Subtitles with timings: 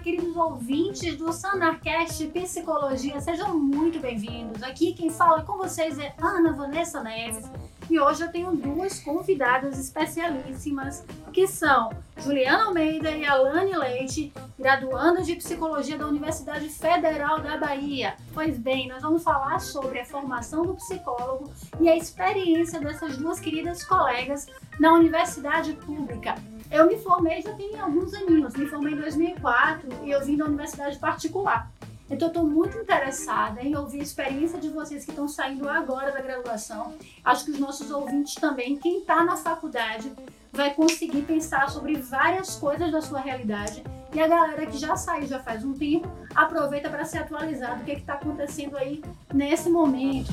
[0.00, 4.62] queridos ouvintes do Sanarcast Psicologia, sejam muito bem-vindos.
[4.62, 7.44] Aqui quem fala com vocês é Ana Vanessa Neves
[7.90, 15.26] e hoje eu tenho duas convidadas especialíssimas que são Juliana Almeida e Alane Leite, graduandas
[15.26, 18.16] de Psicologia da Universidade Federal da Bahia.
[18.32, 23.38] Pois bem, nós vamos falar sobre a formação do psicólogo e a experiência dessas duas
[23.38, 24.46] queridas colegas
[24.78, 26.36] na universidade pública.
[26.70, 30.44] Eu me formei já tem alguns aninhos, me formei em 2004 e eu vim da
[30.44, 31.68] universidade particular.
[32.08, 36.10] Então, eu estou muito interessada em ouvir a experiência de vocês que estão saindo agora
[36.10, 36.94] da graduação.
[37.24, 40.12] Acho que os nossos ouvintes também, quem está na faculdade,
[40.52, 43.84] vai conseguir pensar sobre várias coisas da sua realidade.
[44.12, 47.84] E a galera que já saiu já faz um tempo, aproveita para se atualizar do
[47.84, 50.32] que está acontecendo aí nesse momento.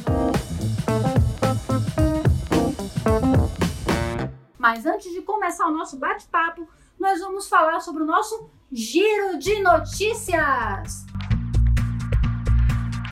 [4.69, 6.67] Mas antes de começar o nosso bate-papo,
[6.99, 11.05] nós vamos falar sobre o nosso giro de notícias.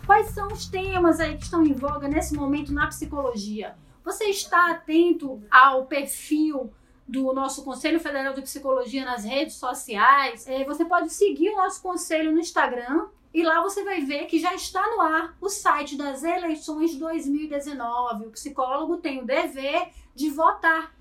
[0.05, 3.73] Quais são os temas aí que estão em voga nesse momento na psicologia?
[4.03, 6.73] Você está atento ao perfil
[7.07, 10.45] do nosso Conselho Federal de Psicologia nas redes sociais?
[10.49, 14.39] É, você pode seguir o nosso conselho no Instagram e lá você vai ver que
[14.39, 18.25] já está no ar o site das eleições 2019.
[18.25, 20.93] O psicólogo tem o dever de votar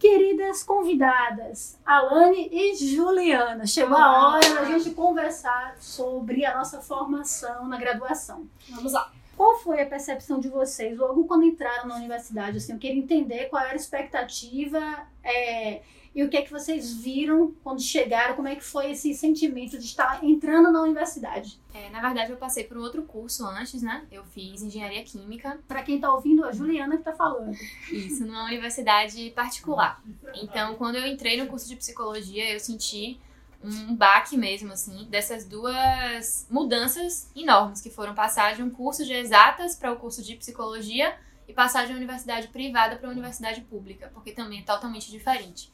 [0.00, 7.68] Queridas convidadas, Alane e Juliana, chegou a hora da gente conversar sobre a nossa formação
[7.68, 8.48] na graduação.
[8.70, 9.12] Vamos lá.
[9.40, 12.58] Qual foi a percepção de vocês logo quando entraram na universidade?
[12.58, 14.78] Assim, eu queria entender qual era a expectativa
[15.24, 15.80] é,
[16.14, 19.78] e o que é que vocês viram quando chegaram, como é que foi esse sentimento
[19.78, 21.58] de estar entrando na universidade?
[21.72, 24.04] É, na verdade, eu passei por um outro curso antes, né?
[24.12, 25.58] Eu fiz engenharia química.
[25.66, 27.56] Para quem está ouvindo, é a Juliana que está falando.
[27.90, 30.02] Isso, numa universidade particular.
[30.34, 33.18] Então, quando eu entrei no curso de psicologia, eu senti
[33.62, 39.12] um baque mesmo, assim, dessas duas mudanças enormes que foram passar de um curso de
[39.12, 41.14] exatas para o curso de psicologia
[41.46, 45.70] e passar de uma universidade privada para uma universidade pública, porque também é totalmente diferente.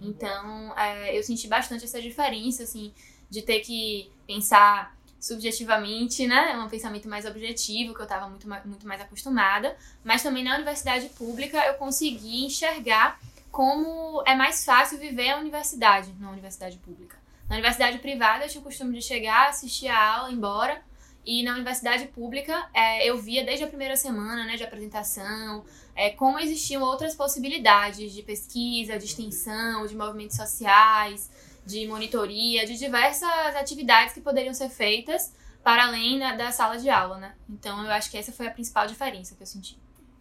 [0.00, 2.92] Então, é, eu senti bastante essa diferença, assim,
[3.28, 6.52] de ter que pensar subjetivamente, né?
[6.52, 9.76] É um pensamento mais objetivo, que eu estava muito, muito mais acostumada.
[10.04, 16.12] Mas também na universidade pública eu consegui enxergar como é mais fácil viver a universidade
[16.20, 17.16] na universidade pública.
[17.48, 20.82] Na universidade privada eu tinha o costume de chegar, assistir a aula, embora.
[21.24, 25.64] E na universidade pública é, eu via desde a primeira semana né, de apresentação,
[25.94, 31.30] é, como existiam outras possibilidades de pesquisa, de extensão, de movimentos sociais,
[31.66, 36.88] de monitoria, de diversas atividades que poderiam ser feitas para além da, da sala de
[36.88, 37.34] aula, né?
[37.48, 39.78] Então eu acho que essa foi a principal diferença que eu senti.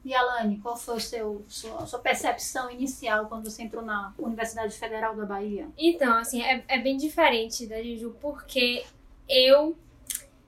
[0.07, 4.73] E Alane, qual foi a seu, sua, sua, percepção inicial quando você entrou na Universidade
[4.78, 5.68] Federal da Bahia?
[5.78, 8.85] Então, assim, é, é bem diferente da Juju, porque
[9.28, 9.78] eu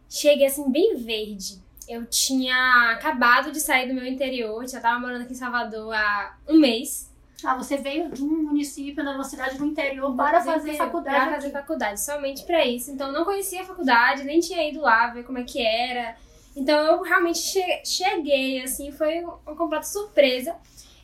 [0.10, 5.24] cheguei assim bem verde eu tinha acabado de sair do meu interior, já tava morando
[5.24, 7.12] aqui em Salvador há um mês.
[7.44, 11.18] Ah, você veio de um município, na cidade do interior, para fazer faculdade.
[11.18, 12.92] Para fazer faculdade, somente para isso.
[12.92, 16.16] Então, não conhecia a faculdade, nem tinha ido lá ver como é que era.
[16.56, 17.40] Então, eu realmente
[17.86, 20.56] cheguei, assim, foi uma completa surpresa.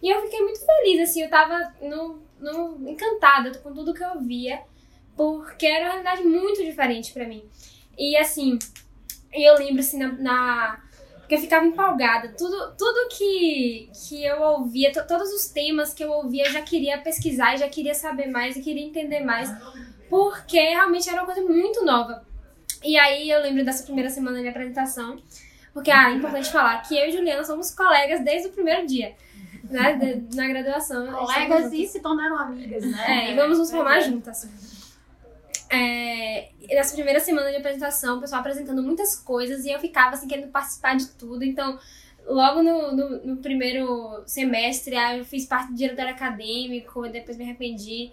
[0.01, 4.19] E eu fiquei muito feliz, assim, eu tava no, no, encantada com tudo que eu
[4.21, 4.61] via,
[5.15, 7.43] porque era uma realidade muito diferente para mim.
[7.97, 8.59] E, assim,
[9.33, 10.85] eu lembro, assim, na, na
[11.25, 12.29] porque eu ficava empolgada.
[12.37, 16.99] Tudo, tudo que, que eu ouvia, todos os temas que eu ouvia, eu já queria
[16.99, 19.49] pesquisar, já queria saber mais e queria entender mais,
[20.07, 22.23] porque realmente era uma coisa muito nova.
[22.85, 25.17] E aí eu lembro dessa primeira semana de apresentação,
[25.73, 29.15] porque ah, é importante falar que eu e Juliana somos colegas desde o primeiro dia.
[29.63, 31.11] Né, de, na graduação.
[31.11, 33.29] Colegas e se tornaram amigas, né?
[33.29, 34.47] É, e vamos nos formar juntas.
[35.71, 40.27] É, nessa primeira semana de apresentação, o pessoal apresentando muitas coisas e eu ficava assim
[40.27, 41.43] querendo participar de tudo.
[41.43, 41.79] Então,
[42.27, 48.11] logo no, no, no primeiro semestre, eu fiz parte do diretor acadêmico, depois me arrependi.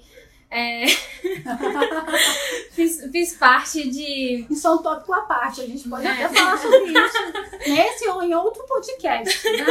[0.55, 0.85] É...
[2.73, 4.47] fiz, fiz parte de.
[4.51, 6.11] Isso é um tópico à parte, a gente pode é.
[6.11, 7.19] até falar sobre isso
[7.67, 9.65] nesse ou em outro podcast, né?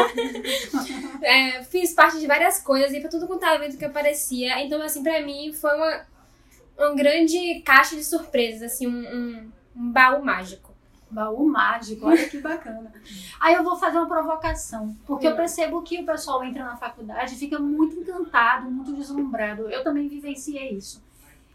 [1.21, 4.59] É, fiz parte de várias coisas e pra tudo quanto evento que aparecia.
[4.59, 6.03] Então, assim, pra mim foi uma
[6.77, 10.70] uma grande caixa de surpresas, assim, um, um, um baú mágico.
[11.11, 12.91] Baú mágico, olha que bacana.
[13.39, 17.35] Aí eu vou fazer uma provocação, porque eu percebo que o pessoal entra na faculdade
[17.35, 19.69] e fica muito encantado, muito deslumbrado.
[19.69, 21.03] Eu também vivenciei isso.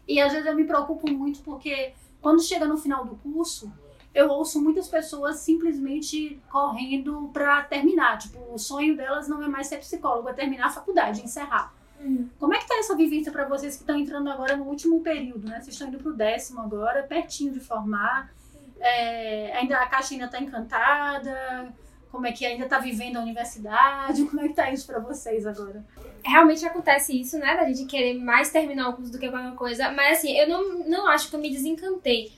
[0.07, 3.71] E às vezes eu me preocupo muito porque quando chega no final do curso,
[4.13, 8.17] eu ouço muitas pessoas simplesmente correndo para terminar.
[8.17, 11.73] Tipo, o sonho delas não é mais ser psicólogo, é terminar a faculdade, encerrar.
[11.99, 12.29] Uhum.
[12.39, 15.47] Como é que tá essa vivência para vocês que estão entrando agora no último período,
[15.47, 15.55] né?
[15.55, 18.31] Vocês estão indo pro décimo agora, pertinho de formar.
[18.79, 21.73] É, ainda a caixa ainda está encantada?
[22.11, 24.23] Como é que ainda está vivendo a universidade?
[24.25, 25.83] Como é que tá isso para vocês agora?
[26.23, 27.55] Realmente acontece isso, né?
[27.55, 29.91] Da gente querer mais terminar o curso do que qualquer coisa.
[29.91, 32.31] Mas assim, eu não, não acho que eu me desencantei.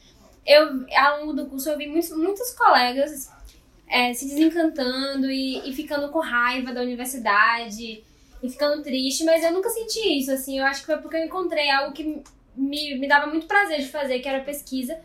[0.46, 3.32] Eu, ao longo do curso, eu vi muitos, muitos colegas
[3.88, 8.04] é, se desencantando e, e ficando com raiva da universidade
[8.42, 10.60] e ficando triste, mas eu nunca senti isso, assim.
[10.60, 12.22] Eu acho que foi porque eu encontrei algo que
[12.56, 14.98] me, me dava muito prazer de fazer, que era pesquisa.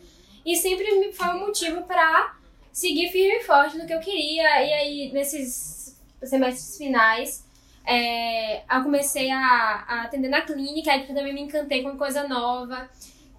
[0.44, 2.36] E sempre me foi um motivo para
[2.72, 4.42] seguir firme e forte no que eu queria.
[4.62, 7.44] E aí, nesses semestres finais,
[7.86, 12.88] é, eu comecei a, a, atender na clínica, aí também me encantei com coisa nova,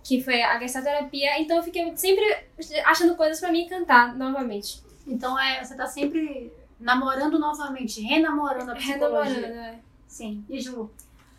[0.03, 1.39] que foi a gestalterapia.
[1.39, 2.23] Então eu fiquei sempre
[2.85, 4.81] achando coisas para me encantar novamente.
[5.07, 9.33] Então é, você tá sempre namorando novamente, renamorando a psicologia.
[9.33, 9.79] Renamorando, é.
[10.07, 10.45] Sim.
[10.49, 10.89] E Ju?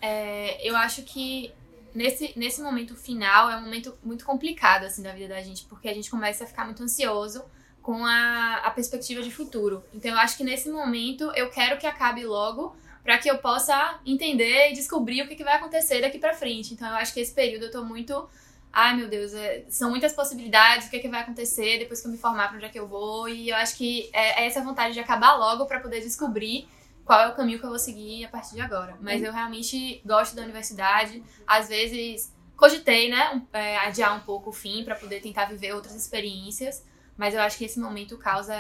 [0.01, 1.53] É, eu acho que
[1.97, 5.89] nesse, nesse momento final é um momento muito complicado, assim, da vida da gente, porque
[5.89, 7.43] a gente começa a ficar muito ansioso
[7.83, 9.83] com a, a perspectiva de futuro.
[9.95, 13.99] Então, eu acho que nesse momento eu quero que acabe logo para que eu possa
[14.05, 16.75] entender e descobrir o que, que vai acontecer daqui para frente.
[16.75, 18.29] Então, eu acho que esse período eu tô muito
[18.73, 22.09] ai meu Deus, é, são muitas possibilidades, o que, é que vai acontecer depois que
[22.09, 24.47] eu me formar, para onde é que eu vou, e eu acho que é, é
[24.47, 26.69] essa vontade de acabar logo para poder descobrir
[27.07, 28.99] qual é o caminho que eu vou seguir a partir de agora.
[29.01, 31.23] Mas eu realmente gosto da universidade.
[31.47, 35.95] Às vezes cogitei, né, é, adiar um pouco o fim para poder tentar viver outras
[35.95, 36.85] experiências.
[37.17, 38.55] Mas eu acho que esse momento causa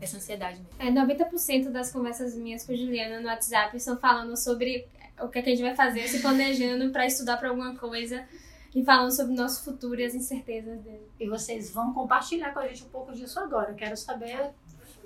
[0.00, 0.68] essa ansiedade mesmo.
[0.78, 4.88] É, 90% das conversas minhas com a Juliana no WhatsApp são falando sobre
[5.20, 8.26] o que, é que a gente vai fazer, se planejando para estudar para alguma coisa
[8.74, 11.08] e falando sobre o nosso futuro e as incertezas dele.
[11.20, 13.72] E vocês vão compartilhar com a gente um pouco disso agora.
[13.74, 14.50] Quero saber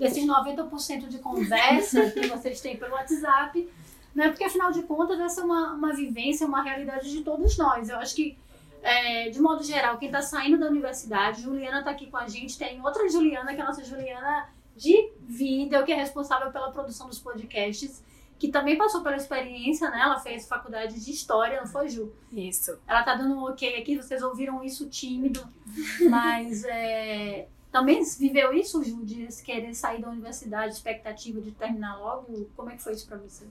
[0.01, 3.69] desses 90% de conversa que vocês têm pelo WhatsApp,
[4.15, 4.29] né?
[4.29, 7.91] Porque afinal de contas essa é uma, uma vivência, uma realidade de todos nós.
[7.91, 8.37] Eu acho que
[8.83, 12.59] é, de modo geral, quem está saindo da universidade, Juliana está aqui com a gente,
[12.59, 17.07] tem outra Juliana, que é a nossa Juliana de vida, que é responsável pela produção
[17.07, 18.03] dos podcasts,
[18.39, 20.01] que também passou pela experiência, né?
[20.01, 22.11] Ela fez faculdade de História, não foi, Ju?
[22.33, 22.79] Isso.
[22.89, 25.47] Ela tá dando um ok aqui, vocês ouviram isso tímido,
[26.09, 32.49] mas é, também viveu isso, Ju, de querer sair da universidade, expectativa de terminar logo?
[32.57, 33.45] Como é que foi isso para você?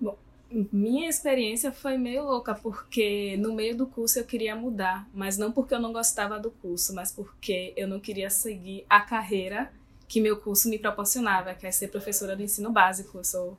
[0.00, 0.16] Bom,
[0.50, 5.52] minha experiência foi meio louca, porque no meio do curso eu queria mudar, mas não
[5.52, 9.72] porque eu não gostava do curso, mas porque eu não queria seguir a carreira
[10.06, 13.18] que meu curso me proporcionava, que é ser professora do ensino básico.
[13.18, 13.58] Eu sou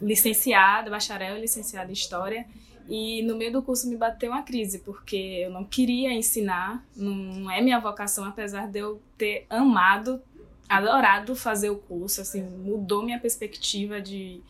[0.00, 2.46] licenciada, bacharel e licenciada em História,
[2.88, 7.50] e no meio do curso me bateu uma crise, porque eu não queria ensinar, não
[7.50, 10.22] é minha vocação, apesar de eu ter amado,
[10.66, 14.40] adorado fazer o curso, assim, mudou minha perspectiva de,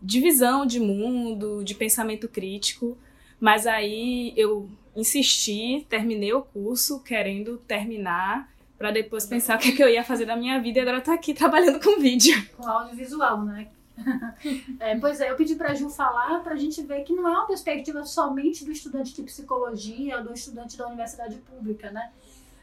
[0.00, 2.96] de visão de mundo, de pensamento crítico.
[3.40, 9.72] Mas aí eu insisti, terminei o curso querendo terminar para depois pensar o que, é
[9.72, 12.34] que eu ia fazer da minha vida e agora eu tô aqui trabalhando com vídeo.
[12.56, 13.68] Com audiovisual, né?
[14.80, 17.26] é, pois é, eu pedi para a Ju falar para a gente ver que não
[17.26, 22.12] é uma perspectiva somente do estudante de psicologia, do estudante da universidade pública, né?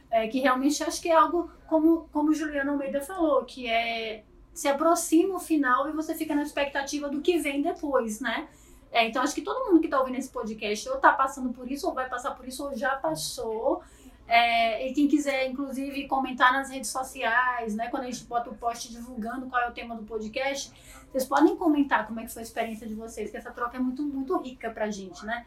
[0.09, 4.69] É, que realmente acho que é algo como, como Juliana Almeida falou, que é se
[4.69, 8.47] aproxima o final e você fica na expectativa do que vem depois, né?
[8.91, 11.69] É, então acho que todo mundo que está ouvindo esse podcast ou está passando por
[11.69, 13.83] isso, ou vai passar por isso, ou já passou.
[14.27, 17.89] É, e quem quiser, inclusive, comentar nas redes sociais, né?
[17.89, 20.71] Quando a gente bota o post divulgando qual é o tema do podcast,
[21.15, 23.79] vocês podem comentar como é que foi a experiência de vocês, que essa troca é
[23.79, 25.45] muito, muito rica pra gente, né?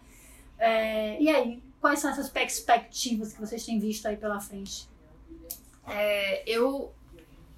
[0.59, 4.89] É, e aí, quais são essas perspectivas que vocês têm visto aí pela frente?
[5.87, 6.91] É, eu,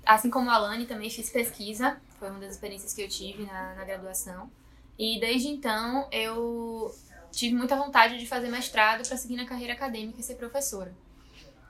[0.05, 3.77] assim como a Alane, também fiz pesquisa, foi uma das experiências que eu tive na,
[3.77, 4.51] na graduação.
[4.99, 6.93] E desde então eu
[7.31, 10.93] tive muita vontade de fazer mestrado para seguir na carreira acadêmica e ser professora.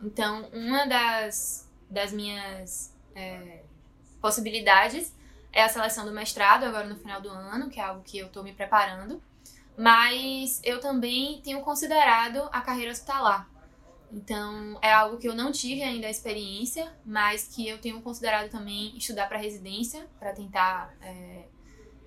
[0.03, 3.63] Então, uma das, das minhas é,
[4.23, 5.20] possibilidades
[5.53, 8.27] é a seleção do mestrado, agora no final do ano, que é algo que eu
[8.27, 9.23] estou me preparando.
[9.77, 13.49] Mas eu também tenho considerado a carreira hospitalar.
[14.13, 18.51] Então, é algo que eu não tive ainda a experiência, mas que eu tenho considerado
[18.51, 21.45] também estudar para residência, para tentar é,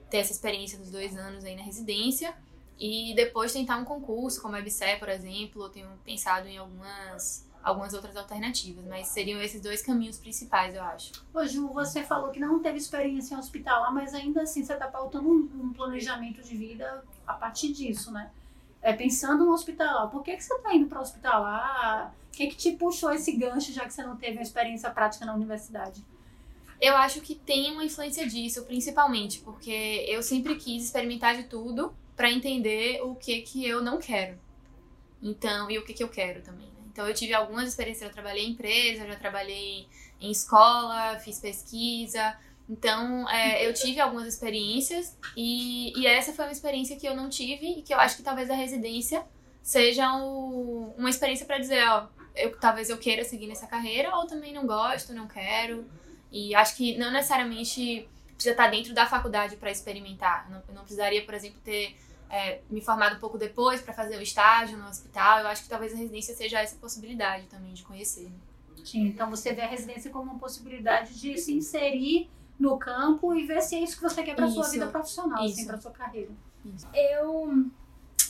[0.10, 2.36] ter essa experiência dos dois anos aí na residência.
[2.78, 5.64] E depois tentar um concurso, como a EBSE, por exemplo.
[5.64, 10.84] Eu tenho pensado em algumas algumas outras alternativas, mas seriam esses dois caminhos principais, eu
[10.84, 11.12] acho.
[11.34, 14.88] Ô Ju, você falou que não teve experiência em hospitalar, mas ainda assim você está
[14.88, 18.30] pautando um, um, planejamento de vida a partir disso, né?
[18.82, 20.10] É, pensando no hospitalar.
[20.10, 22.14] Por que, que você está indo para hospitalar?
[22.28, 25.26] O que, que te puxou esse gancho, já que você não teve uma experiência prática
[25.26, 26.04] na universidade?
[26.82, 31.96] Eu acho que tem uma influência disso, principalmente, porque eu sempre quis experimentar de tudo
[32.14, 34.38] para entender o que que eu não quero.
[35.22, 36.73] Então, e o que que eu quero também.
[36.94, 39.88] Então eu tive algumas experiências, eu trabalhei em empresa, já trabalhei
[40.22, 42.38] em escola, fiz pesquisa.
[42.70, 47.30] Então é, eu tive algumas experiências e, e essa foi uma experiência que eu não
[47.30, 49.26] tive e que eu acho que talvez a residência
[49.62, 54.54] seja uma experiência para dizer, ó, eu, talvez eu queira seguir nessa carreira ou também
[54.54, 55.86] não gosto, não quero.
[56.32, 60.46] E acho que não necessariamente precisa estar dentro da faculdade para experimentar.
[60.48, 61.96] Eu não, eu não precisaria, por exemplo, ter
[62.34, 65.42] é, me formado um pouco depois para fazer o estágio no hospital.
[65.42, 68.32] Eu acho que talvez a residência seja essa possibilidade também de conhecer.
[68.84, 72.28] Sim, então você vê a residência como uma possibilidade de se inserir
[72.60, 75.68] no campo e ver se é isso que você quer para sua vida profissional, assim,
[75.68, 76.32] para sua carreira.
[76.66, 76.88] Isso.
[76.92, 77.68] Eu,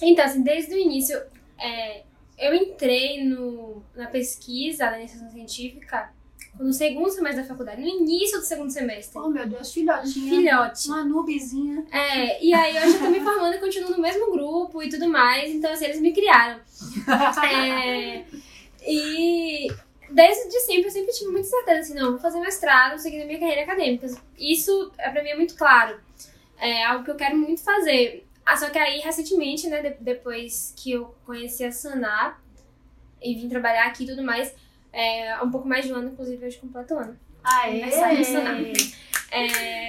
[0.01, 1.17] então, assim, desde o início,
[1.57, 2.03] é,
[2.37, 6.13] eu entrei no, na pesquisa da iniciação científica
[6.59, 9.19] no segundo semestre da faculdade, no início do segundo semestre.
[9.19, 10.29] Oh, meu Deus, filhotinha.
[10.29, 10.87] Filhote.
[10.87, 11.85] Uma nubezinha.
[11.91, 15.53] É, e aí eu tô me formando e continuo no mesmo grupo e tudo mais,
[15.53, 16.59] então assim, eles me criaram.
[17.43, 18.23] é,
[18.85, 19.67] e
[20.09, 23.39] desde sempre eu sempre tive muita certeza assim, não, vou fazer mestrado, seguindo a minha
[23.39, 24.07] carreira acadêmica.
[24.37, 25.99] Isso é pra mim é muito claro.
[26.59, 28.25] É algo que eu quero muito fazer.
[28.45, 32.41] Ah, só que aí, recentemente, né, depois que eu conheci a Sanar
[33.21, 34.53] e vim trabalhar aqui e tudo mais,
[34.93, 37.19] é, um pouco mais de um ano, inclusive hoje completo ano.
[37.43, 37.81] Aê!
[39.31, 39.87] É,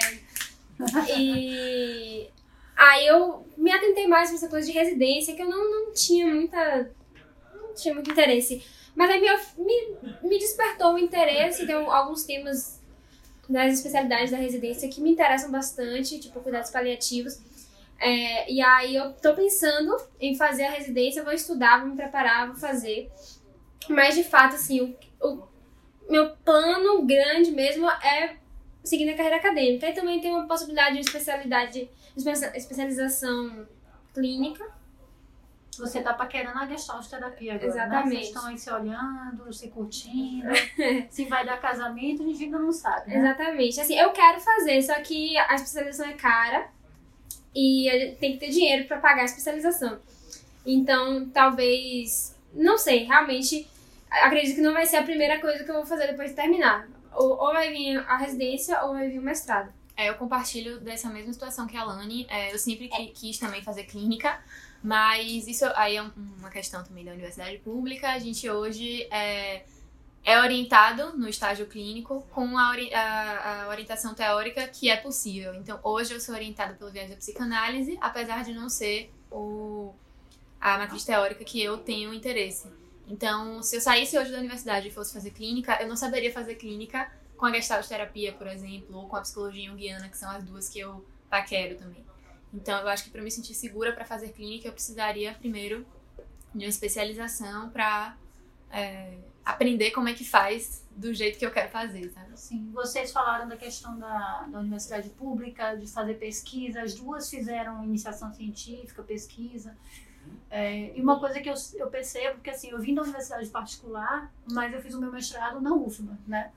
[1.16, 2.30] e
[2.74, 6.26] aí eu me atentei mais pra essa coisa de residência, que eu não, não tinha
[6.26, 6.90] muita.
[7.54, 8.64] não tinha muito interesse.
[8.96, 12.80] Mas aí me, me, me despertou o interesse, tem alguns temas
[13.48, 17.38] das especialidades da residência que me interessam bastante, tipo cuidados paliativos.
[18.00, 22.46] É, e aí eu tô pensando em fazer a residência, vou estudar, vou me preparar,
[22.48, 23.10] vou fazer.
[23.88, 25.48] Mas de fato, assim, o, o
[26.08, 28.36] meu plano grande mesmo é
[28.82, 29.88] seguir na carreira acadêmica.
[29.88, 31.88] E também tem uma possibilidade de especialidade,
[32.54, 33.66] especialização
[34.12, 34.64] clínica.
[35.78, 38.04] Você tá paquerando a gestalt terapia agora, Exatamente.
[38.04, 38.10] Né?
[38.14, 40.48] Vocês estão aí se olhando, se curtindo.
[41.10, 43.18] se vai dar casamento, a gente ainda não sabe, né?
[43.18, 43.80] Exatamente.
[43.80, 46.68] Assim, eu quero fazer, só que a especialização é cara
[47.52, 49.98] e tem que ter dinheiro para pagar a especialização.
[50.64, 53.68] Então, talvez, não sei, realmente
[54.22, 56.88] acredito que não vai ser a primeira coisa que eu vou fazer depois de terminar.
[57.12, 59.72] Ou, ou vai vir a residência ou vai vir o mestrado.
[59.96, 62.26] É, eu compartilho dessa mesma situação que a Lani.
[62.28, 64.40] É, eu sempre quis também fazer clínica,
[64.82, 68.10] mas isso aí é uma questão também da universidade pública.
[68.10, 69.64] A gente hoje é,
[70.24, 75.54] é orientado no estágio clínico com a, a, a, orientação teórica que é possível.
[75.54, 79.94] Então, hoje eu sou orientada pelo viés da psicanálise, apesar de não ser o,
[80.60, 82.68] a matriz teórica que eu tenho interesse.
[83.06, 86.54] Então, se eu saísse hoje da universidade e fosse fazer clínica, eu não saberia fazer
[86.54, 90.42] clínica com a gestalt terapia, por exemplo, ou com a psicologia junguiana, que são as
[90.42, 92.04] duas que eu paquero também.
[92.52, 95.86] Então, eu acho que para me sentir segura para fazer clínica, eu precisaria primeiro
[96.54, 98.16] de uma especialização para
[98.70, 102.38] é, aprender como é que faz do jeito que eu quero fazer, sabe?
[102.38, 102.70] Sim.
[102.72, 108.32] Vocês falaram da questão da, da universidade pública, de fazer pesquisa, as duas fizeram iniciação
[108.32, 109.76] científica, pesquisa.
[110.50, 114.32] É, e uma coisa que eu, eu percebo, que assim, eu vim da universidade particular,
[114.50, 116.52] mas eu fiz o meu mestrado na UFBA, né?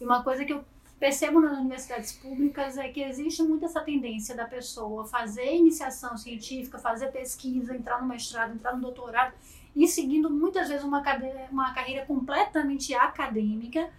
[0.00, 0.64] E uma coisa que eu
[0.98, 6.78] percebo nas universidades públicas é que existe muito essa tendência da pessoa fazer iniciação científica,
[6.78, 9.34] fazer pesquisa, entrar no mestrado, entrar no doutorado
[9.76, 13.90] e seguindo muitas vezes uma, cadeira, uma carreira completamente acadêmica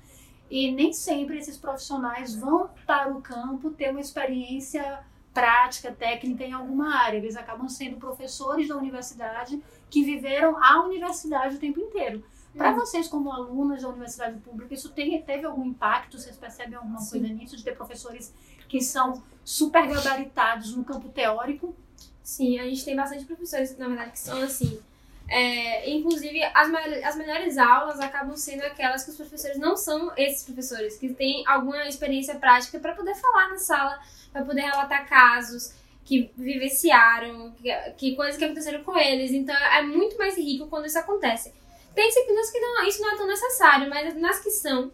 [0.49, 5.03] e nem sempre esses profissionais vão para o campo ter uma experiência
[5.35, 7.17] prática, técnica em alguma área.
[7.17, 12.23] Eles acabam sendo professores da universidade que viveram a universidade o tempo inteiro.
[12.57, 12.77] Para uhum.
[12.77, 16.17] vocês, como alunas da universidade pública, isso tem, teve algum impacto?
[16.17, 17.19] Vocês percebem alguma Sim.
[17.19, 18.33] coisa nisso, de ter professores
[18.69, 21.75] que são super gabaritados no campo teórico?
[22.23, 24.79] Sim, a gente tem bastante professores, na verdade, que são assim.
[25.27, 26.69] É, inclusive, as,
[27.03, 31.43] as melhores aulas acabam sendo aquelas que os professores não são esses professores, que têm
[31.47, 33.99] alguma experiência prática para poder falar na sala
[34.35, 39.31] para poder relatar casos que vivenciaram, que, que, coisas que aconteceram com eles.
[39.31, 41.53] Então é muito mais rico quando isso acontece.
[41.95, 44.91] Tem disciplinas que não, isso não é tão necessário, mas nas que são,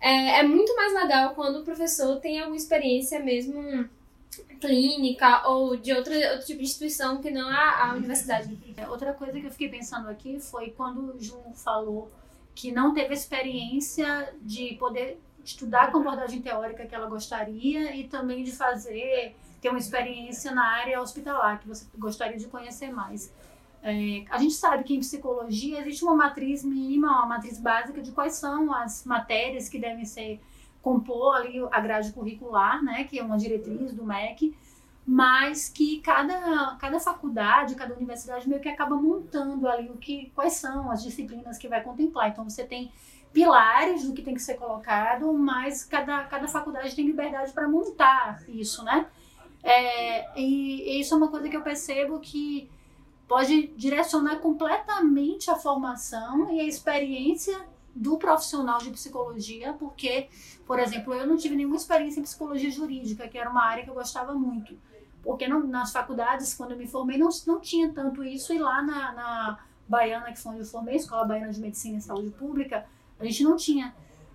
[0.00, 3.90] é, é muito mais legal quando o professor tem alguma experiência mesmo
[4.60, 8.58] clínica ou de outra, outro tipo de instituição que não a, a universidade.
[8.76, 12.10] É, outra coisa que eu fiquei pensando aqui foi quando o Ju falou
[12.54, 18.42] que não teve experiência de poder estudar com abordagem teórica que ela gostaria e também
[18.42, 23.32] de fazer, ter uma experiência na área hospitalar, que você gostaria de conhecer mais.
[23.82, 28.10] É, a gente sabe que em psicologia existe uma matriz mínima, uma matriz básica de
[28.10, 30.40] quais são as matérias que devem ser
[30.86, 34.56] compor ali a grade curricular, né, que é uma diretriz do MEC,
[35.04, 40.52] mas que cada, cada faculdade, cada universidade meio que acaba montando ali o que, quais
[40.52, 42.28] são as disciplinas que vai contemplar.
[42.28, 42.92] Então você tem
[43.32, 48.44] pilares do que tem que ser colocado, mas cada, cada faculdade tem liberdade para montar
[48.46, 49.08] isso, né?
[49.64, 52.70] É, e, e isso é uma coisa que eu percebo que
[53.26, 57.58] pode direcionar completamente a formação e a experiência
[57.96, 60.28] do profissional de psicologia, porque,
[60.66, 63.88] por exemplo, eu não tive nenhuma experiência em psicologia jurídica, que era uma área que
[63.88, 64.78] eu gostava muito.
[65.22, 68.82] Porque não, nas faculdades, quando eu me formei, não, não tinha tanto isso, e lá
[68.82, 72.86] na, na Baiana, que foi onde eu formei, Escola Baiana de Medicina e Saúde Pública,
[73.18, 73.94] a gente não tinha.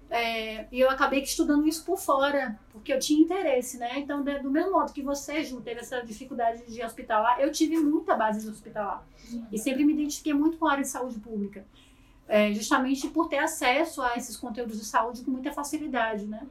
[0.09, 3.99] É, e eu acabei estudando isso por fora, porque eu tinha interesse, né?
[3.99, 8.15] Então, do mesmo modo que você, Ju, teve essa dificuldade de hospitalar, eu tive muita
[8.15, 9.05] base de hospitalar.
[9.51, 11.63] E sempre me identifiquei muito com a área de saúde pública
[12.31, 16.47] é, justamente por ter acesso a esses conteúdos de saúde com muita facilidade, né?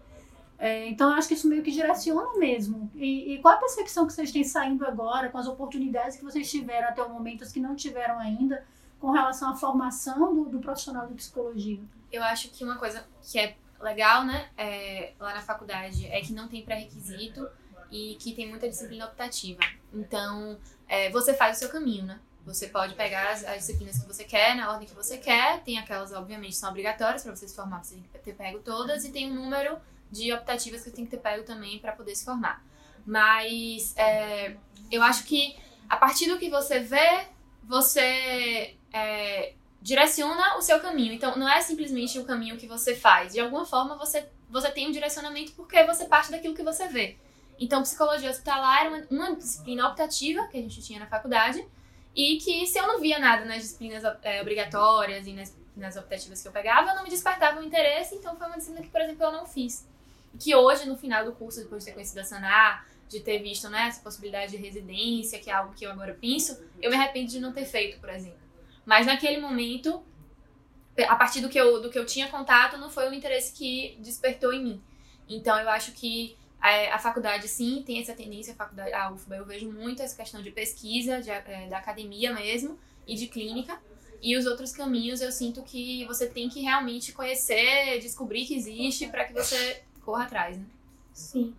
[0.58, 2.90] É, então, eu acho que isso meio que direciona mesmo.
[2.94, 6.50] E, e, qual a percepção que vocês têm saindo agora, com as oportunidades que vocês
[6.50, 8.62] tiveram até o momento, as que não tiveram ainda,
[9.00, 11.80] com relação à formação do, do profissional de psicologia?
[12.12, 16.34] Eu acho que uma coisa que é legal, né, é, lá na faculdade, é que
[16.34, 17.48] não tem pré-requisito
[17.90, 19.60] e que tem muita disciplina optativa.
[19.94, 22.20] Então, é, você faz o seu caminho, né?
[22.44, 25.62] Você pode pegar as, as, disciplinas que você quer, na ordem que você quer.
[25.62, 29.04] Tem aquelas, obviamente, são obrigatórias para você se formar, você tem que ter pego todas.
[29.04, 29.78] E tem um número
[30.10, 32.64] de optativas que você tem que ter pego também para poder se formar.
[33.06, 34.56] Mas é,
[34.90, 35.56] eu acho que
[35.88, 37.26] a partir do que você vê,
[37.62, 41.12] você é, direciona o seu caminho.
[41.12, 43.32] Então, não é simplesmente o caminho que você faz.
[43.32, 47.16] De alguma forma, você, você tem um direcionamento porque você parte daquilo que você vê.
[47.58, 51.66] Então, psicologia hospitalar era uma, uma disciplina optativa que a gente tinha na faculdade
[52.14, 56.42] e que se eu não via nada nas disciplinas é, obrigatórias e nas, nas optativas
[56.42, 59.24] que eu pegava, não me despertava o interesse, então foi uma disciplina que, por exemplo,
[59.24, 59.88] eu não fiz.
[60.38, 63.68] Que hoje, no final do curso, depois de ter conhecido a Sanar, de ter visto
[63.68, 67.30] né, essa possibilidade de residência, que é algo que eu agora penso, eu me arrependo
[67.30, 68.38] de não ter feito, por exemplo.
[68.86, 70.02] Mas naquele momento,
[71.08, 73.98] a partir do que eu, do que eu tinha contato, não foi o interesse que
[74.00, 74.82] despertou em mim.
[75.28, 79.36] Então eu acho que a, a, faculdade, sim, tem essa tendência, a faculdade, a UFBA,
[79.36, 83.80] eu vejo muito essa questão de pesquisa, de, é, da academia mesmo, e de clínica.
[84.22, 89.06] E os outros caminhos eu sinto que você tem que realmente conhecer, descobrir que existe
[89.08, 90.64] para que você corra atrás, né?
[91.12, 91.54] Sim.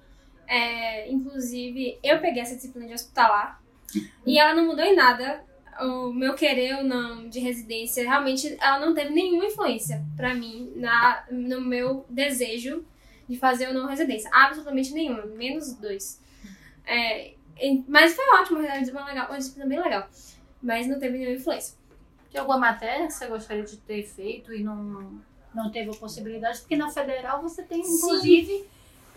[0.47, 3.61] É, inclusive, eu peguei essa disciplina de hospitalar
[4.25, 5.43] e ela não mudou em nada.
[5.79, 10.71] O meu querer ou não de residência, realmente, ela não teve nenhuma influência para mim
[10.75, 12.85] na, no meu desejo
[13.27, 14.29] de fazer ou não residência.
[14.33, 16.21] Absolutamente nenhuma, menos dois.
[16.85, 17.33] É,
[17.87, 20.07] mas foi ótimo, uma disciplina legal, uma disciplina bem legal.
[20.61, 21.75] Mas não teve nenhuma influência.
[22.31, 25.21] Tem alguma matéria que você gostaria de ter feito e não,
[25.53, 26.59] não teve a possibilidade?
[26.59, 28.65] Porque na federal você tem, inclusive,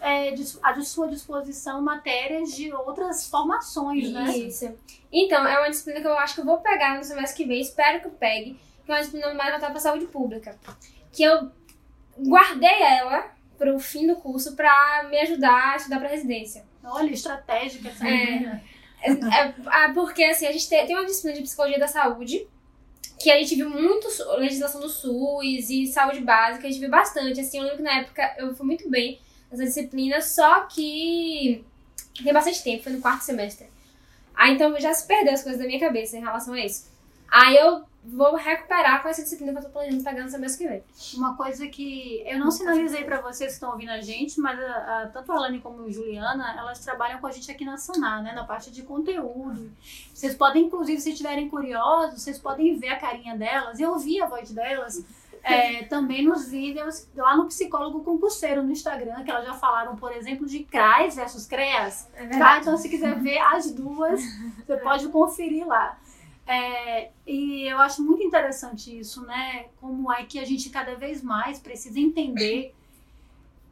[0.00, 4.36] é, à sua disposição matérias de outras formações, né?
[4.36, 4.74] Isso.
[5.12, 7.60] Então, é uma disciplina que eu acho que eu vou pegar no semestre que vem,
[7.60, 10.58] espero que eu pegue, que é uma disciplina mais voltada para saúde pública.
[11.12, 11.50] Que eu
[12.18, 16.64] guardei ela para o fim do curso para me ajudar a estudar para residência.
[16.82, 18.60] Olha, estratégica essa é,
[19.02, 22.46] é, é, porque assim, a gente tem, tem uma disciplina de psicologia da saúde
[23.18, 27.40] que a gente viu muito legislação do SUS e saúde básica, a gente viu bastante.
[27.40, 31.64] Assim, eu lembro que na época eu fui muito bem nessa disciplina, só que
[32.22, 33.66] tem bastante tempo, foi no quarto semestre.
[34.34, 36.90] Aí então já se perdeu as coisas da minha cabeça em relação a isso.
[37.30, 40.70] Aí eu vou recuperar com essa disciplina que eu tô planejando pegar no semestre que
[40.70, 40.84] vem.
[41.16, 45.02] Uma coisa que eu não sinalizei para vocês que estão ouvindo a gente, mas a,
[45.02, 48.22] a, tanto a Alane como a Juliana, elas trabalham com a gente aqui na Sanar,
[48.22, 49.70] né, na parte de conteúdo.
[50.12, 54.26] Vocês podem, inclusive, se estiverem curiosos, vocês podem ver a carinha delas e ouvir a
[54.26, 55.04] voz delas
[55.42, 60.12] é, também nos vídeos lá no Psicólogo Concurseiro no Instagram, que elas já falaram, por
[60.12, 62.08] exemplo, de CRAS versus CREAS.
[62.14, 62.58] É tá?
[62.58, 64.20] Então, se quiser ver as duas,
[64.66, 65.98] você pode conferir lá.
[66.46, 69.66] É, e eu acho muito interessante isso, né?
[69.80, 72.74] Como é que a gente cada vez mais precisa entender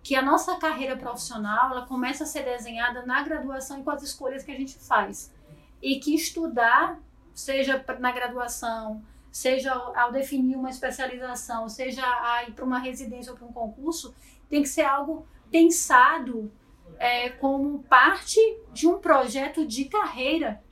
[0.02, 4.02] que a nossa carreira profissional ela começa a ser desenhada na graduação e com as
[4.02, 5.32] escolhas que a gente faz.
[5.80, 6.98] E que estudar,
[7.34, 13.38] seja na graduação, seja ao definir uma especialização, seja a ir para uma residência ou
[13.38, 14.14] para um concurso,
[14.48, 16.52] tem que ser algo pensado
[16.98, 18.38] é, como parte
[18.72, 20.62] de um projeto de carreira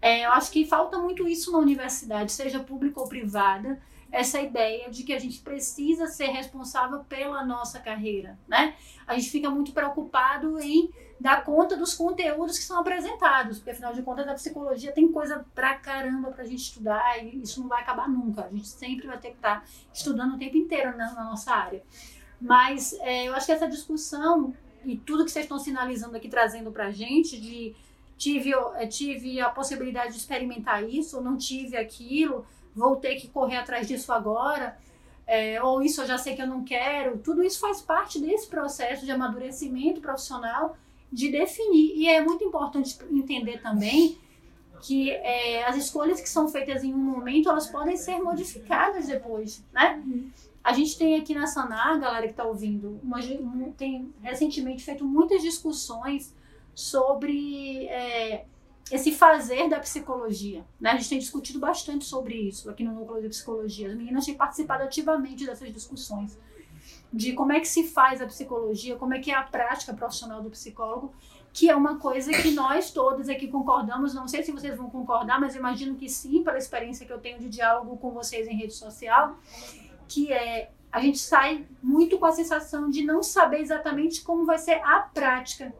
[0.00, 3.80] é, eu acho que falta muito isso na universidade, seja pública ou privada,
[4.10, 8.74] essa ideia de que a gente precisa ser responsável pela nossa carreira, né?
[9.06, 13.92] A gente fica muito preocupado em dar conta dos conteúdos que são apresentados, porque afinal
[13.92, 17.82] de contas a psicologia tem coisa pra caramba pra gente estudar e isso não vai
[17.82, 18.44] acabar nunca.
[18.44, 21.82] A gente sempre vai ter que estar estudando o tempo inteiro na, na nossa área.
[22.40, 24.54] Mas é, eu acho que essa discussão
[24.84, 27.74] e tudo que vocês estão sinalizando aqui, trazendo pra gente, de
[28.16, 33.56] tive, é, tive a possibilidade de experimentar isso, não tive aquilo, vou ter que correr
[33.56, 34.78] atrás disso agora,
[35.26, 38.46] é, ou isso eu já sei que eu não quero, tudo isso faz parte desse
[38.46, 40.76] processo de amadurecimento profissional,
[41.12, 41.96] de definir.
[41.96, 44.18] E é muito importante entender também
[44.82, 49.64] que é, as escolhas que são feitas em um momento, elas podem ser modificadas depois,
[49.72, 50.02] né?
[50.62, 53.20] A gente tem aqui na Sanar, galera que está ouvindo, uma,
[53.76, 56.34] tem recentemente feito muitas discussões
[56.76, 58.44] sobre é,
[58.92, 60.64] esse fazer da psicologia.
[60.78, 60.90] Né?
[60.90, 63.88] A gente tem discutido bastante sobre isso aqui no Núcleo de Psicologia.
[63.88, 66.38] As meninas têm participado ativamente dessas discussões
[67.12, 70.42] de como é que se faz a psicologia, como é que é a prática profissional
[70.42, 71.14] do psicólogo,
[71.50, 74.12] que é uma coisa que nós todos aqui concordamos.
[74.12, 77.38] Não sei se vocês vão concordar, mas imagino que sim, pela experiência que eu tenho
[77.38, 79.36] de diálogo com vocês em rede social
[80.08, 84.56] que é a gente sai muito com a sensação de não saber exatamente como vai
[84.56, 85.74] ser a prática,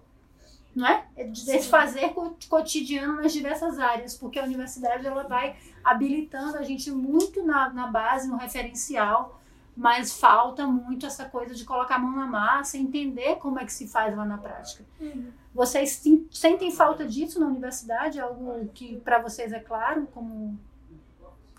[0.77, 1.07] não é?
[1.17, 2.15] é de fazer
[2.51, 7.87] cotidiano nas diversas áreas, porque a universidade ela vai habilitando a gente muito na, na
[7.87, 9.41] base, no referencial,
[9.75, 13.73] mas falta muito essa coisa de colocar a mão na massa, entender como é que
[13.73, 14.85] se faz lá na prática.
[15.01, 15.33] Uhum.
[15.55, 18.21] Vocês sentem falta disso na universidade?
[18.21, 20.59] Algo que para vocês é claro, como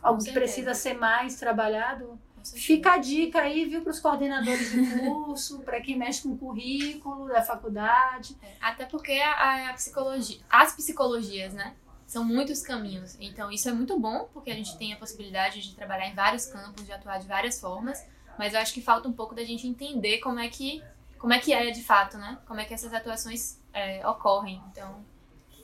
[0.01, 2.19] algo que precisa ser mais trabalhado?
[2.55, 6.38] Fica a dica aí, viu, para os coordenadores de curso, para quem mexe com o
[6.38, 8.38] currículo da faculdade.
[8.41, 11.75] É, até porque a, a, psicologia, as psicologias, né?
[12.05, 13.17] São muitos caminhos.
[13.19, 16.45] Então, isso é muito bom, porque a gente tem a possibilidade de trabalhar em vários
[16.45, 18.05] campos, de atuar de várias formas.
[18.38, 20.81] Mas eu acho que falta um pouco da gente entender como é que,
[21.17, 22.38] como é, que é de fato, né?
[22.47, 24.62] Como é que essas atuações é, ocorrem.
[24.71, 25.03] Então,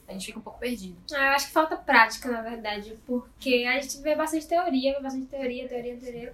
[0.07, 0.97] a gente fica um pouco perdido.
[1.13, 5.01] Ah, eu acho que falta prática, na verdade, porque a gente vê bastante teoria, vê
[5.01, 6.33] bastante teoria, teoria, teoria,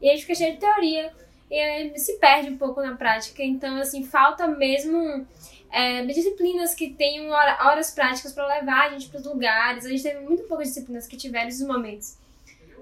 [0.00, 1.12] e a gente fica cheio de teoria
[1.50, 3.42] e se perde um pouco na prática.
[3.42, 5.26] Então, assim, falta mesmo
[5.70, 9.84] é, disciplinas que tenham horas práticas para levar a gente para os lugares.
[9.84, 12.16] A gente teve muito poucas disciplinas que tiveram esses momentos.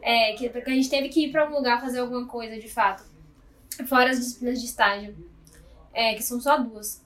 [0.02, 3.02] É, que, a gente teve que ir para algum lugar fazer alguma coisa, de fato.
[3.88, 5.16] Fora as disciplinas de estágio,
[5.92, 7.02] é, que são só duas.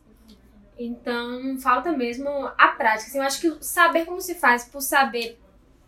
[0.82, 3.10] Então, falta mesmo a prática.
[3.10, 5.38] Assim, eu acho que saber como se faz, por saber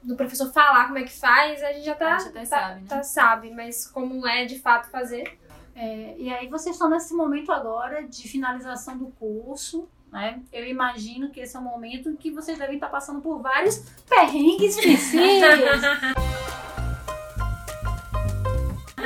[0.02, 2.80] do professor falar como é que faz, a gente já tá, gente até tá, sabe,
[2.80, 2.86] né?
[2.88, 5.38] tá, sabe, mas como é de fato fazer.
[5.74, 10.42] É, e aí vocês estão nesse momento agora de finalização do curso, né?
[10.52, 14.76] Eu imagino que esse é um momento que vocês devem estar passando por vários perrengues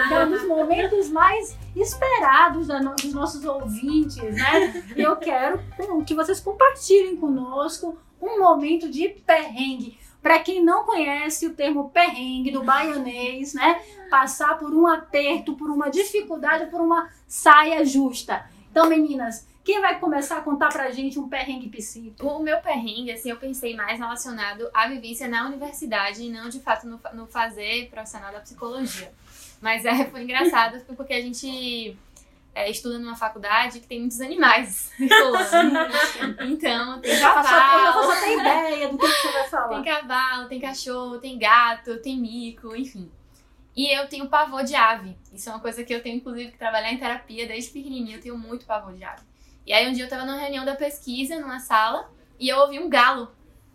[0.04, 0.12] específicos.
[0.12, 4.84] é um dos momentos mais esperados dos nossos ouvintes, né?
[4.96, 5.60] E eu quero
[6.04, 9.98] que vocês compartilhem conosco um momento de perrengue.
[10.22, 13.80] Para quem não conhece o termo perrengue do baianês, né?
[14.10, 18.44] Passar por um aperto, por uma dificuldade, por uma saia justa.
[18.70, 22.26] Então, meninas, quem vai começar a contar pra gente um perrengue psíquico?
[22.28, 26.60] O meu perrengue, assim, eu pensei mais relacionado à vivência na universidade e não, de
[26.60, 29.12] fato, no, no fazer profissional da psicologia.
[29.60, 31.96] Mas é, foi engraçado porque a gente
[32.54, 34.90] é, estuda numa faculdade que tem muitos animais
[36.40, 38.14] então, tem cavalo.
[38.14, 39.68] Já tenho ideia do que, você vai falar.
[39.68, 43.10] Tem cavalo, tem cachorro, tem gato, tem mico, enfim.
[43.76, 45.14] E eu tenho pavor de ave.
[45.30, 48.16] Isso é uma coisa que eu tenho, inclusive, que trabalhar em terapia desde pequenininha.
[48.16, 49.20] Eu tenho muito pavor de ave.
[49.66, 52.78] E aí, um dia eu tava numa reunião da pesquisa, numa sala, e eu ouvi
[52.78, 53.30] um galo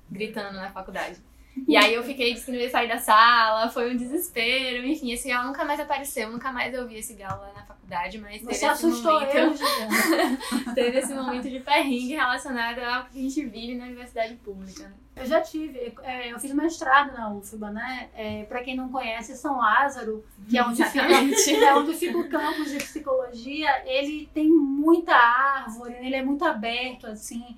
[0.09, 1.21] gritando na faculdade.
[1.67, 5.11] E aí eu fiquei disse que não ia sair da sala, foi um desespero, enfim,
[5.11, 8.41] esse galo nunca mais apareceu, nunca mais eu vi esse galo lá na faculdade, mas
[8.41, 9.35] Você teve esse momento.
[9.37, 14.83] Eu, teve esse momento de perrengue relacionado ao que a gente vive na universidade pública.
[14.83, 14.93] Né?
[15.15, 18.09] Eu já tive, é, eu fiz mestrado na UFBA, né?
[18.15, 22.29] É, pra quem não conhece, São Lázaro, que é onde, fica, é onde fica o
[22.29, 27.57] campus de psicologia, ele tem muita árvore, ele é muito aberto, assim.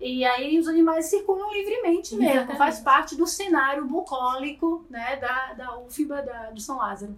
[0.00, 2.58] E aí os animais circulam livremente mesmo, Exatamente.
[2.58, 7.14] faz parte do cenário bucólico né, da, da UFBA da, do São Lázaro.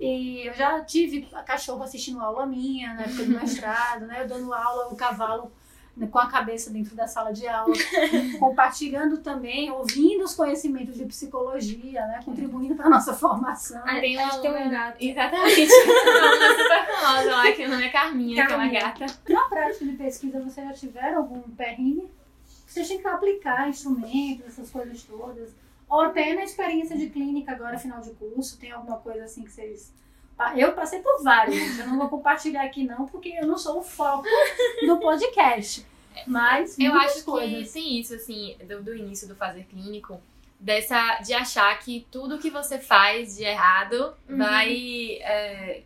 [0.00, 4.52] E eu já tive cachorro assistindo aula minha na época do mestrado, né, eu dando
[4.52, 5.52] aula, o cavalo
[5.96, 7.74] né, com a cabeça dentro da sala de aula,
[8.40, 13.82] compartilhando também, ouvindo os conhecimentos de psicologia, né, contribuindo para a nossa formação.
[13.84, 14.96] Ah, tem uma um gato.
[14.98, 15.70] Exatamente.
[15.84, 19.06] uma aluna super famosa lá, que o nome é Carminha, Carminha, que é uma gata.
[19.64, 22.10] Prática de pesquisa, vocês já tiveram algum perrinho?
[22.66, 25.50] Vocês têm que aplicar instrumentos, essas coisas todas.
[25.88, 29.50] Ou até na experiência de clínica agora, final de curso, tem alguma coisa assim que
[29.50, 29.92] vocês.
[30.56, 31.80] Eu passei por vários, gente.
[31.80, 34.24] Eu não vou compartilhar aqui, não, porque eu não sou o foco
[34.86, 35.84] do podcast.
[36.26, 37.66] Mas Eu acho coisas.
[37.68, 40.18] que tem isso, assim, do, do início do fazer clínico,
[40.58, 44.38] dessa, de achar que tudo que você faz de errado Uhum.
[44.38, 45.82] vai, é,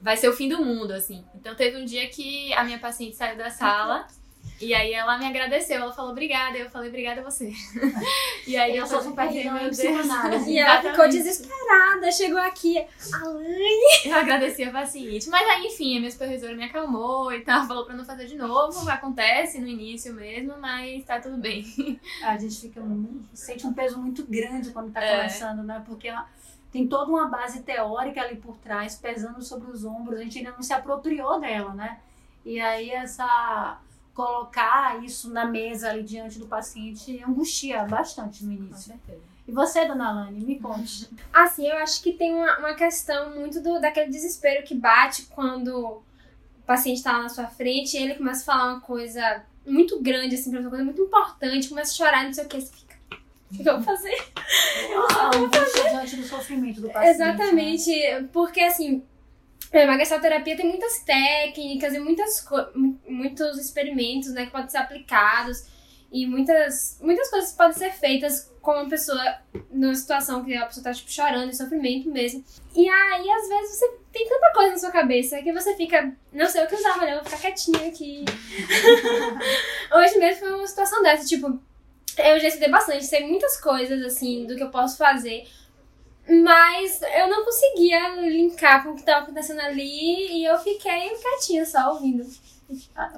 [0.00, 1.24] vai ser o fim do mundo, assim.
[1.34, 4.06] Então teve um dia que a minha paciente saiu da sala
[4.60, 7.52] e aí ela me agradeceu, ela falou obrigada, eu falei obrigada a você.
[8.46, 10.50] e aí Eu eu sou falei, super "Meu vilã em Deus." psicanálise.
[10.50, 12.84] E ela ficou desesperada, chegou aqui.
[13.12, 14.04] Alane!
[14.04, 15.28] Eu agradeci a paciente.
[15.28, 18.36] Mas aí, enfim, a minha supervisora me acalmou e tal, falou pra não fazer de
[18.36, 18.88] novo.
[18.90, 21.64] Acontece no início mesmo, mas tá tudo bem.
[22.24, 22.82] A gente fica
[23.32, 25.16] sente um peso muito grande quando está É.
[25.16, 25.82] começando, né?
[25.86, 26.28] Porque ela-
[26.72, 30.18] tem toda uma base teórica ali por trás, pesando sobre os ombros.
[30.20, 31.98] A gente ainda não se apropriou dela, né?
[32.44, 33.78] E aí essa
[34.18, 38.92] colocar isso na mesa ali diante do paciente angustia bastante no início.
[39.46, 41.08] E você, dona Alane, me conte.
[41.32, 45.68] Assim, eu acho que tem uma, uma questão muito do, daquele desespero que bate quando
[45.68, 46.02] o
[46.66, 50.34] paciente tá lá na sua frente e ele começa a falar uma coisa muito grande,
[50.34, 52.96] assim, uma coisa muito importante, começa a chorar, não sei o que, você fica.
[53.52, 54.18] O que eu vou fazer?
[55.16, 57.18] A angústia diante do sofrimento do paciente.
[57.18, 57.30] né?
[57.30, 57.92] Exatamente,
[58.32, 59.04] porque assim,
[59.72, 62.46] é, a gestalterapia tem muitas técnicas e muitas
[63.06, 65.66] muitos experimentos, né, que podem ser aplicados
[66.10, 69.22] e muitas, muitas coisas podem ser feitas com uma pessoa
[69.70, 72.42] numa situação que a pessoa tá tipo chorando, em sofrimento mesmo.
[72.74, 76.46] E aí, às vezes, você tem tanta coisa na sua cabeça que você fica, não
[76.48, 78.24] sei o que usar, mas eu vou ficar quietinha aqui.
[79.94, 81.60] Hoje mesmo foi uma situação dessa, tipo,
[82.16, 85.46] eu já estudei bastante, sei muitas coisas, assim, do que eu posso fazer.
[86.28, 91.64] Mas eu não conseguia linkar com o que estava acontecendo ali e eu fiquei quietinha
[91.64, 92.26] só ouvindo.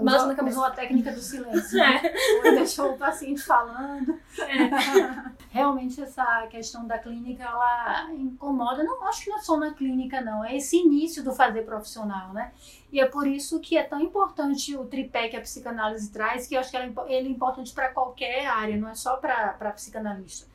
[0.01, 0.59] Usou, na cabeça.
[0.59, 1.83] usou a técnica do silêncio.
[1.83, 2.15] É.
[2.45, 4.17] Ou deixou o paciente falando.
[5.51, 10.21] Realmente essa questão da clínica, ela incomoda, não acho que não é só na clínica
[10.21, 12.53] não, é esse início do fazer profissional, né?
[12.93, 16.55] E é por isso que é tão importante o tripé que a psicanálise traz, que
[16.55, 20.49] eu acho que é ele é importante para qualquer área, não é só para psicanalista.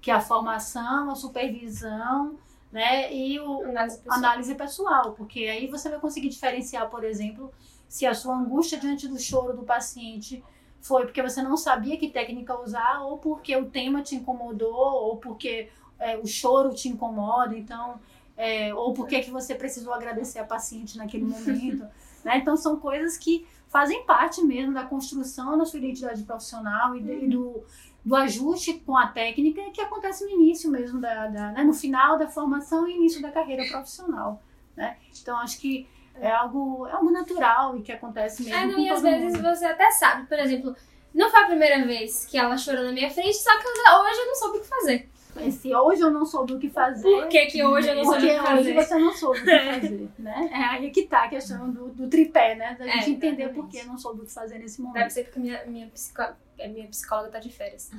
[0.00, 2.36] Que é a formação, a supervisão,
[2.70, 3.12] né?
[3.12, 4.18] E o, Análise pessoal.
[4.18, 7.52] análise pessoal, porque aí você vai conseguir diferenciar, por exemplo,
[7.88, 10.42] se a sua angústia diante do choro do paciente
[10.80, 15.16] foi porque você não sabia que técnica usar, ou porque o tema te incomodou, ou
[15.16, 17.98] porque é, o choro te incomoda, então,
[18.36, 21.84] é, ou porque que você precisou agradecer a paciente naquele momento.
[22.24, 22.38] né?
[22.38, 27.12] Então, são coisas que fazem parte mesmo da construção da sua identidade profissional e, do-
[27.12, 27.64] e do,
[28.04, 31.64] do ajuste com a técnica que acontece no início mesmo, da, da- né?
[31.64, 34.42] no final da formação e início da carreira profissional.
[34.76, 34.96] Né?
[35.20, 35.86] Então, acho que
[36.20, 38.56] é algo, é algo natural e que acontece mesmo.
[38.58, 39.54] É, não, e às vezes mundo.
[39.54, 40.74] você até sabe, por exemplo,
[41.14, 44.26] não foi a primeira vez que ela chorou na minha frente, só que hoje eu
[44.26, 45.08] não soube o que fazer.
[45.50, 47.02] Se hoje eu não soube o que fazer.
[47.02, 48.74] Por que, que hoje eu não soube Porque o que hoje fazer?
[48.74, 50.50] você não soube o que fazer, né?
[50.52, 52.76] É aí que tá a questão do, do tripé, né?
[52.78, 53.54] Da É, gente entender exatamente.
[53.54, 55.10] por que não soube o que fazer nesse Deve momento.
[55.10, 56.20] ser porque minha, minha, psico...
[56.22, 56.34] a
[56.68, 57.90] minha psicóloga tá de férias.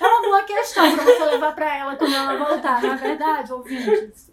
[0.00, 3.52] É uma boa questão pra você levar pra ela quando ela voltar, não é verdade,
[3.52, 4.30] ouvintes?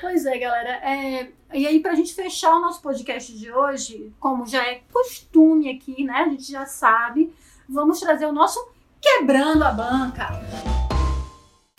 [0.00, 0.70] Pois é, galera.
[0.82, 5.70] É, E aí, pra gente fechar o nosso podcast de hoje, como já é costume
[5.70, 6.12] aqui, né?
[6.14, 7.32] A gente já sabe,
[7.68, 8.69] vamos trazer o nosso
[9.00, 10.28] Quebrando a Banca.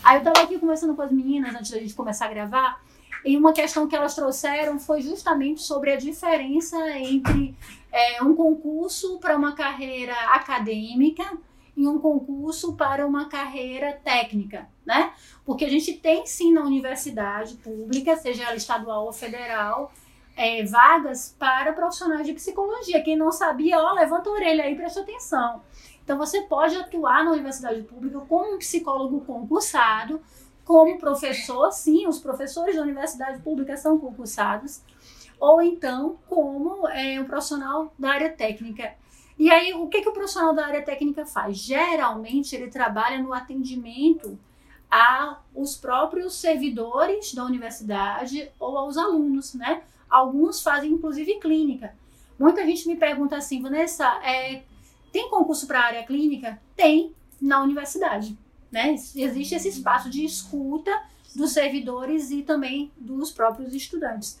[0.02, 2.82] Aí eu tava aqui conversando com as meninas antes da gente começar a gravar,
[3.24, 7.56] e uma questão que elas trouxeram foi justamente sobre a diferença entre
[7.92, 11.24] é, um concurso para uma carreira acadêmica
[11.76, 15.12] e um concurso para uma carreira técnica, né?
[15.44, 19.92] Porque a gente tem sim na universidade pública, seja ela estadual ou federal,
[20.36, 23.02] é, vagas para profissionais de psicologia.
[23.02, 25.62] Quem não sabia, ó, levanta a orelha aí presta atenção.
[26.04, 30.20] Então você pode atuar na universidade pública como um psicólogo concursado,
[30.64, 34.82] como professor, sim, os professores da universidade pública são concursados,
[35.38, 38.94] ou então como é, um profissional da área técnica.
[39.38, 41.56] E aí, o que, que o profissional da área técnica faz?
[41.56, 44.38] Geralmente, ele trabalha no atendimento
[44.90, 49.82] a os próprios servidores da universidade ou aos alunos, né?
[50.08, 51.94] Alguns fazem, inclusive, clínica.
[52.38, 54.62] Muita gente me pergunta assim, Vanessa, é,
[55.12, 56.60] tem concurso para a área clínica?
[56.74, 58.36] Tem, na universidade.
[58.70, 58.94] Né?
[58.94, 60.90] Existe esse espaço de escuta
[61.36, 64.40] dos servidores e também dos próprios estudantes.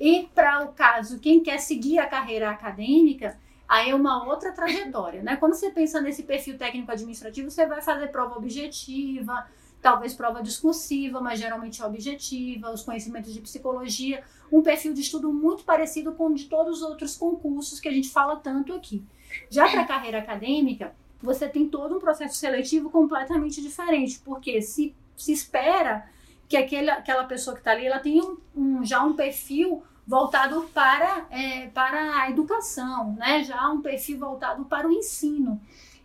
[0.00, 5.22] E para o caso, quem quer seguir a carreira acadêmica, aí é uma outra trajetória,
[5.22, 5.36] né?
[5.36, 9.46] Quando você pensa nesse perfil técnico-administrativo, você vai fazer prova objetiva,
[9.80, 15.64] talvez prova discursiva, mas geralmente objetiva, os conhecimentos de psicologia, um perfil de estudo muito
[15.64, 19.02] parecido com o de todos os outros concursos que a gente fala tanto aqui.
[19.50, 24.94] Já para a carreira acadêmica, você tem todo um processo seletivo completamente diferente, porque se,
[25.16, 26.08] se espera
[26.48, 30.62] que aquele, aquela pessoa que está ali ela tenha um, um, já um perfil voltado
[30.72, 33.42] para, é, para a educação, né?
[33.42, 35.60] já um perfil voltado para o ensino.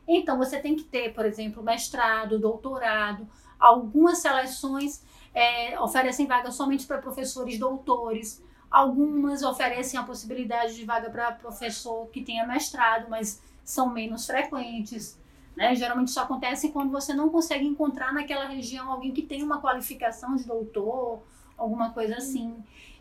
[0.07, 3.27] Então, você tem que ter, por exemplo, mestrado, doutorado,
[3.59, 11.09] algumas seleções é, oferecem vagas somente para professores doutores, algumas oferecem a possibilidade de vaga
[11.09, 15.19] para professor que tenha mestrado, mas são menos frequentes.
[15.55, 15.75] Né?
[15.75, 20.35] Geralmente isso acontece quando você não consegue encontrar naquela região alguém que tem uma qualificação
[20.35, 21.21] de doutor,
[21.57, 22.55] alguma coisa assim.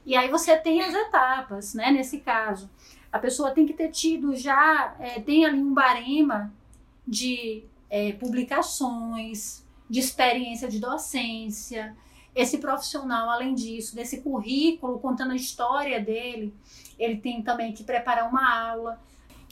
[0.05, 1.91] E aí você tem as etapas, né?
[1.91, 2.69] Nesse caso,
[3.13, 6.53] a pessoa tem que ter tido já, é, tem ali um barema
[7.07, 11.97] de é, publicações, de experiência de docência.
[12.35, 16.55] Esse profissional, além disso, desse currículo contando a história dele,
[16.99, 19.01] ele tem também que preparar uma aula.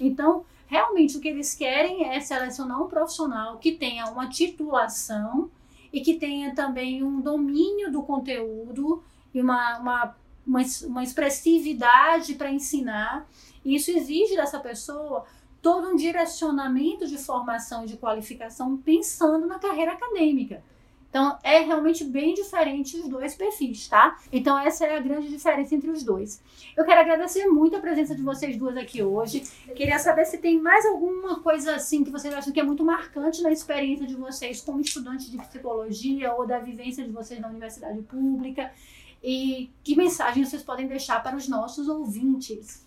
[0.00, 5.50] Então, realmente o que eles querem é selecionar um profissional que tenha uma titulação
[5.92, 9.02] e que tenha também um domínio do conteúdo
[9.34, 13.26] e uma, uma, uma, uma expressividade para ensinar.
[13.64, 15.24] E isso exige dessa pessoa
[15.60, 20.62] todo um direcionamento de formação e de qualificação pensando na carreira acadêmica.
[21.08, 24.18] Então, é realmente bem diferente os dois perfis, tá?
[24.30, 26.42] Então, essa é a grande diferença entre os dois.
[26.76, 29.42] Eu quero agradecer muito a presença de vocês duas aqui hoje.
[29.74, 33.40] Queria saber se tem mais alguma coisa assim que vocês acham que é muito marcante
[33.42, 38.02] na experiência de vocês como estudantes de psicologia ou da vivência de vocês na universidade
[38.02, 38.70] pública.
[39.22, 42.86] E que mensagem vocês podem deixar para os nossos ouvintes?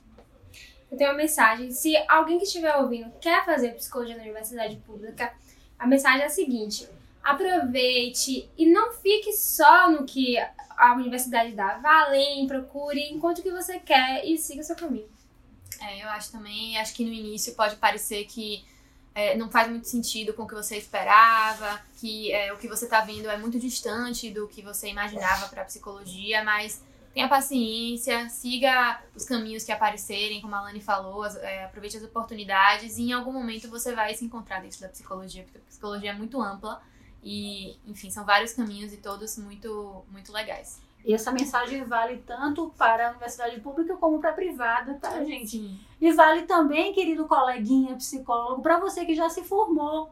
[0.91, 1.71] Eu tenho uma mensagem.
[1.71, 5.33] Se alguém que estiver ouvindo quer fazer psicologia na universidade pública,
[5.79, 6.87] a mensagem é a seguinte
[7.23, 10.37] aproveite e não fique só no que
[10.77, 11.77] a universidade dá.
[11.77, 15.09] Vá além, procure, encontre o que você quer e siga seu caminho.
[15.79, 18.63] É, eu acho também, acho que no início pode parecer que
[19.13, 22.85] é, não faz muito sentido com o que você esperava, que é, o que você
[22.85, 29.01] está vendo é muito distante do que você imaginava para psicologia, mas tenha paciência, siga
[29.13, 33.33] os caminhos que aparecerem, como a Lani falou, é, aproveite as oportunidades e em algum
[33.33, 36.81] momento você vai se encontrar dentro da psicologia, porque a psicologia é muito ampla
[37.23, 40.79] e, enfim, são vários caminhos e todos muito, muito legais.
[41.03, 45.57] E essa mensagem vale tanto para a universidade pública como para a privada, tá, gente?
[45.57, 45.79] Sim.
[45.99, 50.11] E vale também, querido coleguinha psicólogo, para você que já se formou.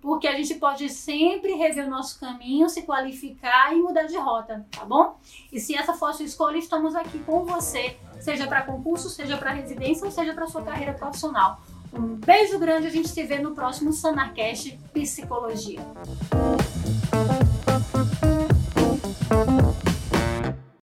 [0.00, 4.66] Porque a gente pode sempre rever o nosso caminho, se qualificar e mudar de rota,
[4.70, 5.18] tá bom?
[5.52, 9.36] E se essa for a sua escolha, estamos aqui com você, seja para concurso, seja
[9.36, 11.60] para residência ou seja para sua carreira profissional.
[11.92, 15.80] Um beijo grande, a gente se vê no próximo Sanarcast Psicologia.